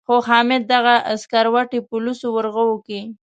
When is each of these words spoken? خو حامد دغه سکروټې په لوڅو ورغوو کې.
خو 0.07 0.15
حامد 0.27 0.61
دغه 0.73 0.95
سکروټې 1.21 1.79
په 1.87 1.95
لوڅو 2.03 2.27
ورغوو 2.33 2.77
کې. 2.87 3.01